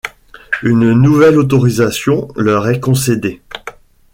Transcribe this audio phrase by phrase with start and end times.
[0.63, 3.39] Une nouvelle autorisation leur est concédée.